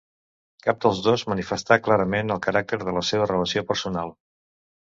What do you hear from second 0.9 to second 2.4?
dos manifestà clarament